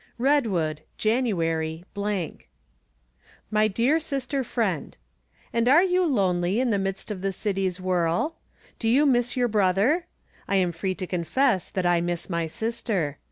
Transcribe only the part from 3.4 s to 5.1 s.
My Dear Sister Friend:;